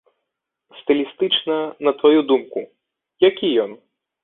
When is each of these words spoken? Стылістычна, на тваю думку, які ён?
Стылістычна, 0.79 1.57
на 1.89 1.95
тваю 2.01 2.21
думку, 2.33 2.59
які 3.29 3.55
ён? 3.69 3.79